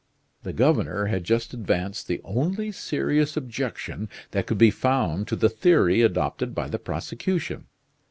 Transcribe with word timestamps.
The 0.41 0.51
governor 0.51 1.05
had 1.05 1.23
just 1.23 1.53
advanced 1.53 2.07
the 2.07 2.21
only 2.23 2.71
serious 2.71 3.37
objection 3.37 4.09
that 4.31 4.47
could 4.47 4.57
be 4.57 4.71
found 4.71 5.27
to 5.27 5.35
the 5.35 5.47
theory 5.47 6.01
adopted 6.01 6.55
by 6.55 6.69
the 6.69 6.79
prosecution. 6.79 7.67